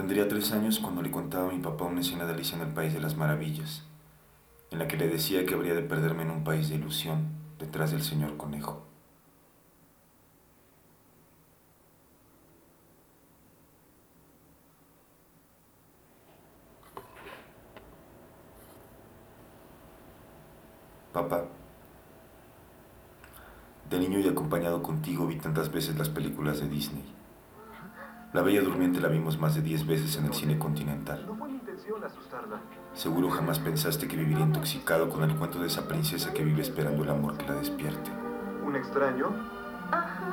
Tendría 0.00 0.26
tres 0.28 0.50
años 0.52 0.78
cuando 0.78 1.02
le 1.02 1.10
contaba 1.10 1.50
a 1.50 1.52
mi 1.52 1.58
papá 1.58 1.84
una 1.84 2.00
escena 2.00 2.24
de 2.24 2.32
Alicia 2.32 2.56
en 2.56 2.62
el 2.62 2.72
País 2.72 2.94
de 2.94 3.00
las 3.00 3.18
Maravillas, 3.18 3.84
en 4.70 4.78
la 4.78 4.88
que 4.88 4.96
le 4.96 5.08
decía 5.08 5.44
que 5.44 5.52
habría 5.52 5.74
de 5.74 5.82
perderme 5.82 6.22
en 6.22 6.30
un 6.30 6.42
país 6.42 6.70
de 6.70 6.76
ilusión 6.76 7.28
detrás 7.58 7.90
del 7.90 8.02
señor 8.02 8.38
conejo. 8.38 8.82
Papá, 21.12 21.44
de 23.90 23.98
niño 23.98 24.18
y 24.18 24.26
acompañado 24.26 24.82
contigo 24.82 25.26
vi 25.26 25.36
tantas 25.36 25.70
veces 25.70 25.98
las 25.98 26.08
películas 26.08 26.58
de 26.58 26.70
Disney. 26.70 27.20
La 28.32 28.42
Bella 28.42 28.62
Durmiente 28.62 29.00
la 29.00 29.08
vimos 29.08 29.40
más 29.40 29.56
de 29.56 29.60
diez 29.60 29.84
veces 29.84 30.16
en 30.16 30.26
el 30.26 30.32
cine 30.34 30.56
continental. 30.56 31.24
No 31.26 31.34
fue 31.34 31.48
mi 31.48 31.54
intención 31.54 32.04
asustarla. 32.04 32.60
Seguro 32.94 33.28
jamás 33.28 33.58
pensaste 33.58 34.06
que 34.06 34.16
viviría 34.16 34.44
intoxicado 34.44 35.08
con 35.08 35.24
el 35.24 35.34
cuento 35.34 35.58
de 35.58 35.66
esa 35.66 35.88
princesa 35.88 36.32
que 36.32 36.44
vive 36.44 36.62
esperando 36.62 37.02
el 37.02 37.10
amor 37.10 37.36
que 37.36 37.46
la 37.48 37.54
despierte. 37.54 38.08
¿Un 38.64 38.76
extraño? 38.76 39.30
Ajá. 39.90 40.30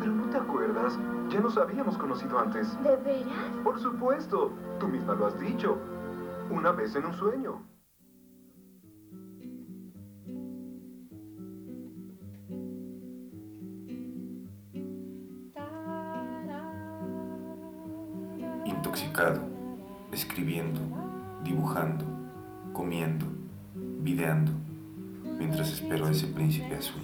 Pero 0.00 0.10
no 0.10 0.28
te 0.30 0.36
acuerdas. 0.36 0.98
Ya 1.28 1.38
nos 1.38 1.56
habíamos 1.56 1.96
conocido 1.96 2.40
antes. 2.40 2.76
¿De 2.82 2.96
veras? 2.96 3.52
Por 3.62 3.78
supuesto. 3.78 4.50
Tú 4.80 4.88
misma 4.88 5.14
lo 5.14 5.26
has 5.26 5.38
dicho. 5.38 5.78
Una 6.50 6.72
vez 6.72 6.96
en 6.96 7.06
un 7.06 7.14
sueño. 7.14 7.62
Escribiendo, 20.38 20.80
dibujando, 21.42 22.04
comiendo, 22.72 23.26
videando, 23.74 24.52
mientras 25.36 25.72
espero 25.72 26.06
a 26.06 26.12
ese 26.12 26.28
príncipe 26.28 26.76
azul. 26.76 27.02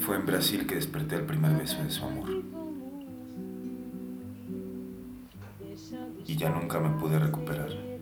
Fue 0.00 0.16
en 0.16 0.26
Brasil 0.26 0.66
que 0.66 0.74
desperté 0.74 1.14
el 1.14 1.26
primer 1.26 1.56
beso 1.56 1.80
de 1.80 1.90
su 1.90 2.04
amor. 2.04 2.28
Y 6.26 6.36
ya 6.36 6.50
nunca 6.50 6.80
me 6.80 6.90
pude 6.98 7.20
recuperar. 7.20 7.97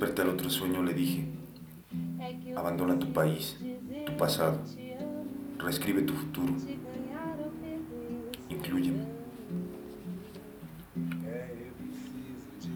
Al 0.00 0.28
otro 0.30 0.48
sueño 0.48 0.82
le 0.82 0.94
dije, 0.94 1.24
abandona 2.56 2.98
tu 2.98 3.12
país, 3.12 3.56
tu 4.06 4.16
pasado, 4.16 4.58
reescribe 5.58 6.02
tu 6.02 6.12
futuro, 6.12 6.54
inclúyeme. 8.48 9.04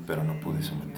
Pero 0.07 0.25
no 0.25 0.39
pude 0.41 0.63
someterlo. 0.63 0.92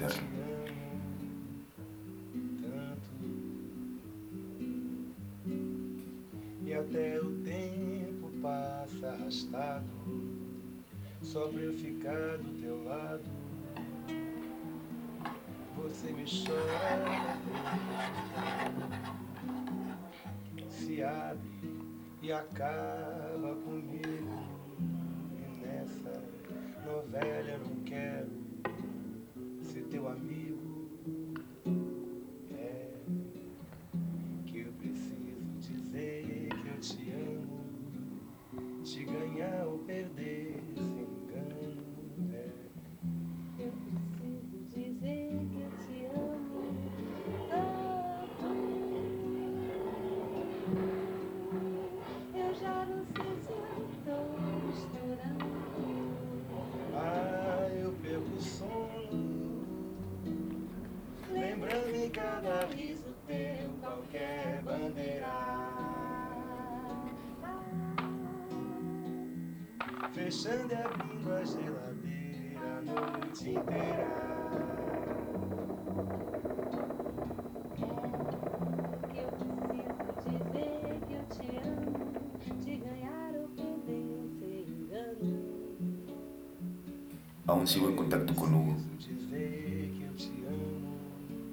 Aún 87.47 87.67
sigo 87.67 87.89
en 87.89 87.95
contacto 87.97 88.33
con 88.35 88.53
Hugo. 88.53 88.77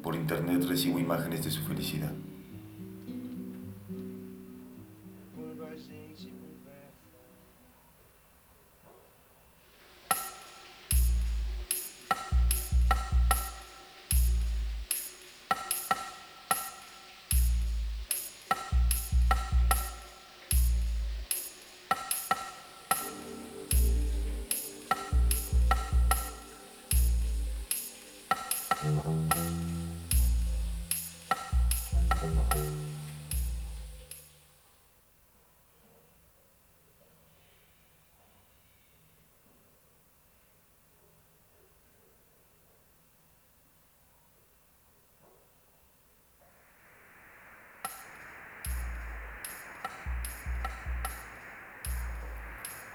Por 0.02 0.14
internet 0.14 0.64
recibo 0.68 1.00
imágenes 1.00 1.44
de 1.44 1.50
su 1.50 1.62
felicidad. 1.62 2.12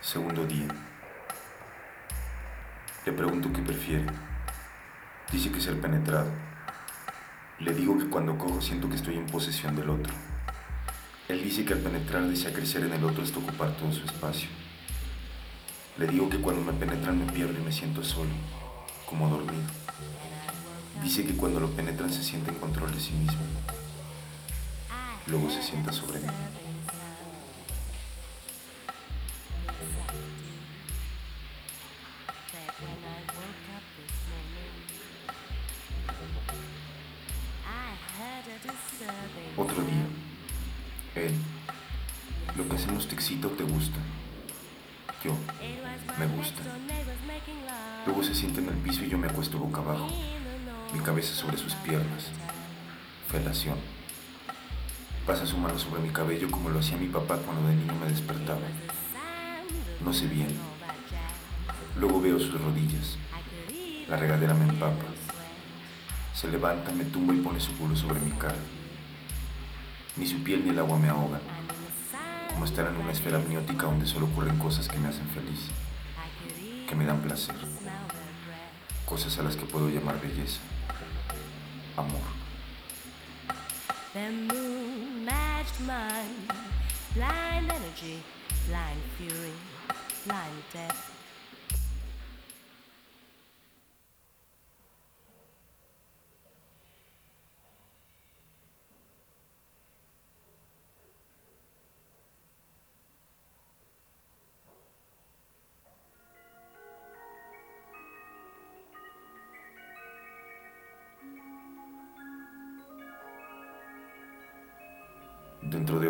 Segundo 0.02 0.46
día. 0.46 0.68
Le 3.06 3.14
pregunto 3.14 3.54
qué 3.54 3.62
prefiere. 3.62 4.37
Dice 5.32 5.52
que 5.52 5.60
ser 5.60 5.80
penetrado. 5.82 6.32
Le 7.60 7.74
digo 7.74 7.98
que 7.98 8.08
cuando 8.08 8.38
cojo 8.38 8.62
siento 8.62 8.90
que 8.90 8.96
estoy 8.96 9.16
en 9.16 9.26
posesión 9.26 9.76
del 9.76 9.90
otro. 9.90 10.14
Él 11.28 11.44
dice 11.44 11.66
que 11.66 11.74
al 11.74 11.80
penetrar 11.80 12.24
desea 12.24 12.54
crecer 12.54 12.84
en 12.84 12.94
el 12.94 13.04
otro 13.04 13.24
hasta 13.24 13.40
ocupar 13.40 13.76
todo 13.76 13.92
su 13.92 14.06
espacio. 14.06 14.48
Le 15.98 16.08
digo 16.08 16.30
que 16.30 16.40
cuando 16.40 16.62
me 16.62 16.78
penetran 16.78 17.20
me 17.20 17.30
pierdo 17.32 17.60
y 17.60 17.64
me 17.64 17.72
siento 17.74 18.04
solo, 18.04 18.30
como 19.06 19.28
dormido. 19.28 19.64
Dice 21.04 21.26
que 21.26 21.36
cuando 21.36 21.60
lo 21.60 21.72
penetran 21.72 22.12
se 22.12 22.24
siente 22.24 22.52
en 22.52 22.60
control 22.60 22.94
de 22.94 23.00
sí 23.02 23.12
mismo. 23.12 23.42
Luego 25.28 25.50
se 25.50 25.62
sienta 25.62 25.92
sobre 25.92 26.20
mí. 26.20 26.28
Me 46.18 46.28
gusta. 46.28 46.62
Luego 48.06 48.24
se 48.24 48.34
sienta 48.34 48.62
en 48.62 48.70
el 48.70 48.76
piso 48.76 49.04
y 49.04 49.10
yo 49.10 49.18
me 49.18 49.28
acuesto 49.28 49.58
boca 49.58 49.82
abajo, 49.82 50.08
mi 50.94 51.00
cabeza 51.00 51.34
sobre 51.34 51.58
sus 51.58 51.74
piernas. 51.76 52.28
Felación. 53.28 53.78
Pasa 55.26 55.46
su 55.46 55.58
mano 55.58 55.78
sobre 55.78 56.02
mi 56.02 56.10
cabello 56.10 56.50
como 56.50 56.70
lo 56.70 56.80
hacía 56.80 56.98
mi 56.98 57.08
papá 57.08 57.38
cuando 57.38 57.68
de 57.68 57.76
niño 57.76 57.94
me 58.00 58.08
despertaba. 58.08 58.62
No 60.04 60.14
sé 60.14 60.28
bien. 60.28 60.58
Luego 62.00 62.22
veo 62.22 62.40
sus 62.40 62.62
rodillas. 62.62 63.18
La 64.08 64.16
regadera 64.16 64.54
me 64.54 64.70
empapa. 64.70 65.04
Se 66.34 66.48
levanta, 66.48 66.92
me 66.92 67.04
tumba 67.04 67.34
y 67.34 67.40
pone 67.40 67.60
su 67.60 67.76
culo 67.78 67.96
sobre 67.96 68.22
mi 68.22 68.32
cara. 68.32 68.56
Ni 70.16 70.26
su 70.26 70.42
piel 70.44 70.64
ni 70.64 70.70
el 70.70 70.80
agua 70.80 70.98
me 70.98 71.10
ahogan. 71.10 71.57
Como 72.58 72.66
estar 72.66 72.88
en 72.88 72.98
una 72.98 73.12
esfera 73.12 73.38
amniótica 73.38 73.86
donde 73.86 74.08
solo 74.08 74.26
ocurren 74.26 74.58
cosas 74.58 74.88
que 74.88 74.98
me 74.98 75.10
hacen 75.10 75.28
feliz, 75.30 75.60
que 76.90 76.96
me 76.96 77.06
dan 77.06 77.22
placer. 77.22 77.54
Cosas 79.06 79.38
a 79.38 79.44
las 79.44 79.56
que 79.56 79.68
puedo 79.68 79.90
llamar 79.90 80.20
belleza. 80.20 80.60
Amor. 81.96 82.20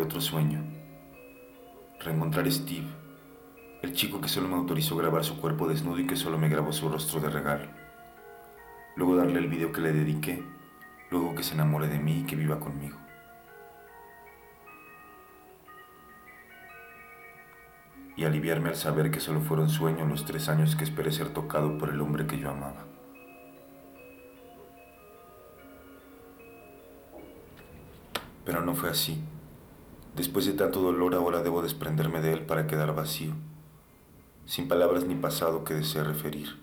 Otro 0.08 0.22
sueño. 0.22 0.64
Reencontrar 2.00 2.46
a 2.46 2.50
Steve, 2.50 2.86
el 3.82 3.92
chico 3.92 4.22
que 4.22 4.28
solo 4.28 4.48
me 4.48 4.54
autorizó 4.54 4.96
grabar 4.96 5.22
su 5.22 5.38
cuerpo 5.38 5.68
desnudo 5.68 5.98
y 5.98 6.06
que 6.06 6.16
solo 6.16 6.38
me 6.38 6.48
grabó 6.48 6.72
su 6.72 6.88
rostro 6.88 7.20
de 7.20 7.28
regalo. 7.28 7.66
Luego 8.96 9.16
darle 9.16 9.38
el 9.38 9.48
video 9.48 9.70
que 9.70 9.82
le 9.82 9.92
dediqué, 9.92 10.42
luego 11.10 11.34
que 11.34 11.42
se 11.42 11.52
enamore 11.52 11.88
de 11.88 11.98
mí 11.98 12.20
y 12.20 12.24
que 12.24 12.36
viva 12.36 12.58
conmigo. 12.58 12.96
Y 18.16 18.24
aliviarme 18.24 18.70
al 18.70 18.76
saber 18.76 19.10
que 19.10 19.20
solo 19.20 19.42
fueron 19.42 19.68
sueños 19.68 20.08
los 20.08 20.24
tres 20.24 20.48
años 20.48 20.74
que 20.74 20.84
esperé 20.84 21.12
ser 21.12 21.34
tocado 21.34 21.76
por 21.76 21.90
el 21.90 22.00
hombre 22.00 22.26
que 22.26 22.38
yo 22.38 22.48
amaba. 22.48 22.86
Pero 28.46 28.62
no 28.62 28.74
fue 28.74 28.88
así. 28.88 29.22
Después 30.16 30.46
de 30.46 30.52
tanto 30.52 30.80
dolor 30.80 31.14
ahora 31.14 31.42
debo 31.42 31.62
desprenderme 31.62 32.20
de 32.20 32.32
él 32.32 32.46
para 32.46 32.66
quedar 32.66 32.94
vacío, 32.94 33.34
sin 34.46 34.68
palabras 34.68 35.04
ni 35.04 35.14
pasado 35.14 35.64
que 35.64 35.74
desee 35.74 36.04
referir. 36.04 36.58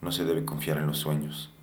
No 0.00 0.12
se 0.12 0.24
debe 0.24 0.44
confiar 0.44 0.78
en 0.78 0.86
los 0.86 0.98
sueños. 0.98 1.55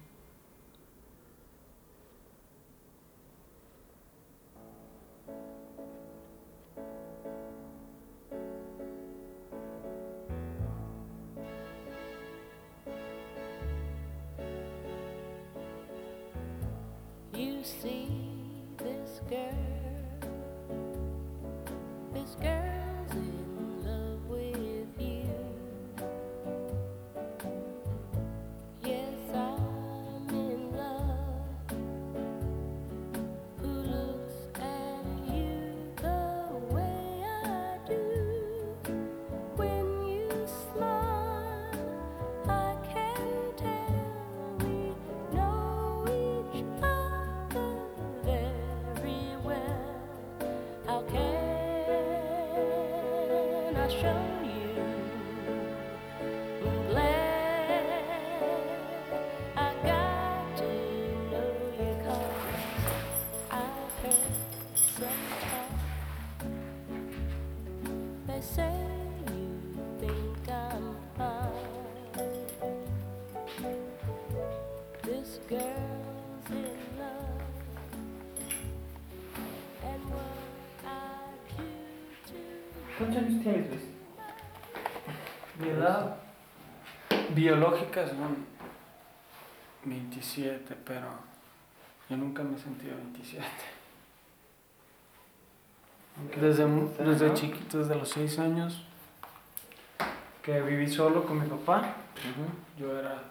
¿Cuántos 83.04 83.22
años 83.22 83.44
tienes, 83.44 83.70
Luis? 83.70 83.82
Mi 85.60 85.70
edad 85.72 86.16
biológica 87.36 88.08
son 88.08 88.46
27, 89.84 90.74
pero 90.86 91.08
yo 92.10 92.16
nunca 92.16 92.44
me 92.44 92.56
he 92.56 92.60
sentido 92.60 92.96
27. 92.96 93.46
Desde, 96.40 96.66
desde 97.04 97.34
chiquito, 97.34 97.80
desde 97.80 97.96
los 97.96 98.08
6 98.08 98.40
años, 98.40 98.86
que 100.42 100.62
viví 100.62 100.88
solo 100.88 101.26
con 101.26 101.42
mi 101.42 101.48
papá, 101.50 101.96
yo 102.80 102.98
era 102.98 103.22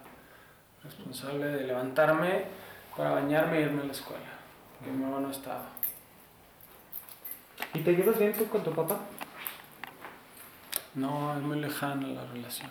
responsable 0.83 1.47
de 1.47 1.63
levantarme 1.63 2.45
para 2.95 3.09
bañarme 3.09 3.59
y 3.59 3.63
irme 3.63 3.81
a 3.81 3.85
la 3.85 3.91
escuela, 3.91 4.21
mi 4.85 4.91
mamá 4.91 5.19
no 5.19 5.31
estaba. 5.31 5.65
¿Y 7.73 7.79
te 7.79 7.93
llevas 7.93 8.19
bien 8.19 8.33
tú 8.33 8.47
con 8.49 8.63
tu 8.63 8.71
papá? 8.71 8.99
No, 10.95 11.35
es 11.35 11.41
muy 11.41 11.59
lejana 11.59 12.07
la 12.07 12.25
relación. 12.25 12.69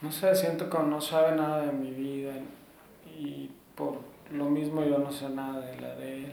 No 0.00 0.10
sé, 0.10 0.34
siento 0.34 0.70
que 0.70 0.78
no 0.78 1.00
sabe 1.00 1.36
nada 1.36 1.66
de 1.66 1.72
mi 1.72 1.90
vida 1.90 2.32
y 3.18 3.50
por 3.74 4.00
lo 4.32 4.46
mismo 4.46 4.82
yo 4.82 4.98
no 4.98 5.12
sé 5.12 5.28
nada 5.28 5.60
de 5.60 5.80
la 5.80 5.94
de 5.96 6.24
él. 6.24 6.32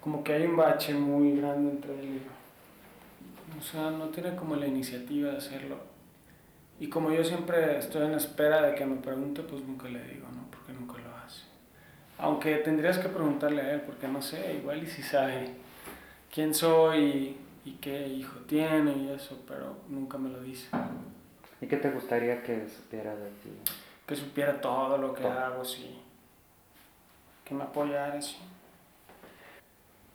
Como 0.00 0.24
que 0.24 0.32
hay 0.32 0.46
un 0.46 0.56
bache 0.56 0.94
muy 0.94 1.36
grande 1.36 1.72
entre 1.72 1.98
él 1.98 2.04
y 2.04 2.18
yo. 2.20 3.58
O 3.58 3.62
sea, 3.62 3.90
no 3.90 4.08
tiene 4.08 4.34
como 4.36 4.56
la 4.56 4.66
iniciativa 4.66 5.32
de 5.32 5.36
hacerlo. 5.36 5.76
Y 6.80 6.88
como 6.88 7.10
yo 7.10 7.24
siempre 7.24 7.78
estoy 7.78 8.06
en 8.06 8.14
espera 8.14 8.62
de 8.62 8.74
que 8.74 8.86
me 8.86 8.96
pregunte, 8.96 9.42
pues 9.42 9.62
nunca 9.62 9.88
le 9.88 10.02
digo, 10.04 10.26
¿no? 10.34 10.46
Porque 10.50 10.72
nunca 10.72 10.94
lo 10.94 11.14
hace. 11.16 11.42
Aunque 12.18 12.56
tendrías 12.56 12.98
que 12.98 13.08
preguntarle 13.08 13.62
a 13.62 13.72
él, 13.72 13.80
porque 13.82 14.08
no 14.08 14.22
sé, 14.22 14.54
igual 14.54 14.82
y 14.82 14.86
si 14.86 15.02
sabe 15.02 15.54
quién 16.32 16.54
soy 16.54 17.36
y, 17.66 17.72
qué 17.80 18.08
hijo 18.08 18.38
tiene 18.46 18.92
y 18.96 19.08
eso, 19.10 19.42
pero 19.46 19.76
nunca 19.88 20.16
me 20.16 20.30
lo 20.30 20.40
dice. 20.40 20.68
¿Y 21.60 21.66
qué 21.66 21.76
te 21.76 21.90
gustaría 21.90 22.42
que 22.42 22.68
supiera 22.68 23.14
de 23.14 23.28
ti? 23.30 23.50
Que 24.06 24.16
supiera 24.16 24.60
todo 24.60 24.96
lo 24.96 25.12
que 25.12 25.22
Todo. 25.22 25.32
hago, 25.32 25.64
sí. 25.64 25.98
Que 27.44 27.54
me 27.54 27.64
apoyara, 27.64 28.20
sí. 28.22 28.36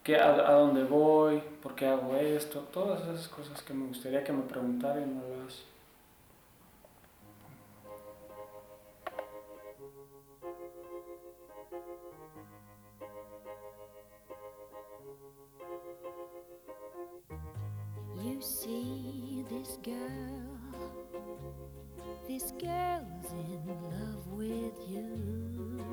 Que 0.04 0.18
a, 0.18 0.32
a 0.32 0.54
dónde 0.54 0.84
voy, 0.84 1.42
por 1.62 1.76
qué 1.76 1.88
hago 1.88 2.16
esto, 2.16 2.62
todas 2.72 3.02
esas 3.04 3.28
cosas 3.28 3.62
que 3.62 3.74
me 3.74 3.86
gustaría 3.88 4.24
que 4.24 4.34
me 4.34 4.44
preguntara 4.44 5.00
y 5.00 5.06
no 5.06 5.22
lo 5.22 5.46
girl, 19.84 19.96
this 22.28 22.52
girl's 22.52 23.32
in 23.32 23.66
love 23.90 24.28
with 24.28 24.78
you. 24.88 25.84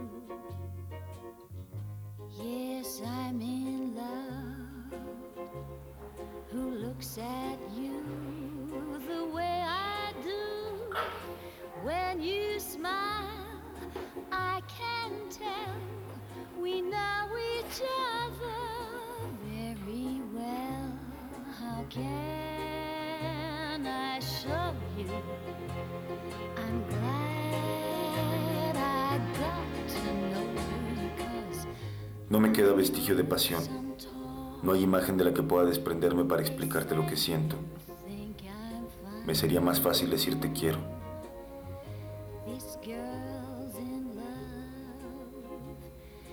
Yes, 2.38 3.00
I'm 3.06 3.40
in 3.40 3.94
love. 3.94 5.00
Who 6.50 6.70
looks 6.70 7.16
at 7.16 7.58
you 7.74 9.00
the 9.08 9.24
way 9.24 9.64
I 9.64 10.12
do? 10.22 10.94
When 11.82 12.20
you 12.20 12.60
smile, 12.60 13.62
I 14.30 14.60
can 14.68 15.12
tell 15.30 15.74
we 16.60 16.82
know 16.82 17.28
each 17.56 17.80
other 18.20 18.60
very 19.44 20.20
well. 20.34 20.92
How 21.58 21.84
can 21.88 22.77
you? 24.98 25.06
I'm 26.56 26.82
glad 26.88 28.76
I 28.76 29.18
got 29.38 29.64
to 29.88 30.00
know 30.30 30.42
you 31.00 31.08
'cause 31.16 31.66
No 32.30 32.40
me 32.40 32.52
queda 32.52 32.72
vestigio 32.74 33.16
de 33.16 33.24
pasión. 33.24 33.62
No 34.62 34.72
hay 34.72 34.82
imagen 34.82 35.16
de 35.16 35.24
la 35.24 35.32
que 35.32 35.42
pueda 35.42 35.64
desprenderme 35.64 36.24
para 36.24 36.42
explicarte 36.42 36.94
lo 36.94 37.06
que 37.06 37.16
siento. 37.16 37.56
Me 39.24 39.34
sería 39.34 39.60
más 39.60 39.80
fácil 39.80 40.10
decir 40.10 40.40
te 40.40 40.52
quiero. 40.52 40.78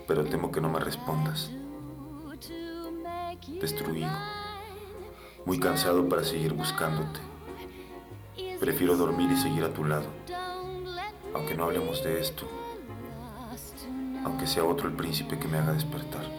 Pero 0.07 0.24
temo 0.24 0.51
que 0.51 0.62
no 0.62 0.69
me 0.69 0.79
respondas. 0.79 1.51
Destruido. 3.60 4.10
Muy 5.45 5.60
cansado 5.60 6.07
para 6.07 6.24
seguir 6.24 6.53
buscándote. 6.53 7.19
Prefiero 8.60 8.96
dormir 8.96 9.32
y 9.32 9.38
seguir 9.38 9.64
a 9.64 9.74
tu 9.74 9.84
lado, 9.84 10.06
aunque 11.34 11.56
no 11.56 11.66
hablemos 11.66 12.04
de 12.04 12.20
esto, 12.20 12.48
aunque 14.24 14.48
sea 14.48 14.64
otro 14.64 14.88
el 14.88 14.96
príncipe 14.96 15.38
que 15.38 15.48
me 15.48 15.58
haga 15.58 15.74
despertar. 15.74 16.35